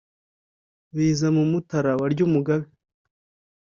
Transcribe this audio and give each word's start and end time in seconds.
Biza 0.95 1.27
mu 1.35 1.43
Mutara 1.51 1.91
wa 1.99 2.07
Lyumugabe 2.13 2.67